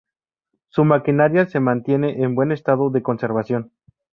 [0.69, 3.71] Su maquinaria se mantiene en buen estado de conservación.